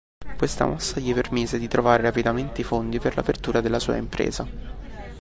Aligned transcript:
Questa 0.35 0.65
mossa 0.65 0.99
gli 0.99 1.13
permise 1.13 1.59
di 1.59 1.67
trovare 1.67 2.01
rapidamente 2.01 2.61
i 2.61 2.63
fondi 2.63 2.97
per 2.97 3.15
l'apertura 3.15 3.61
della 3.61 3.77
sua 3.77 3.97
impresa. 3.97 4.47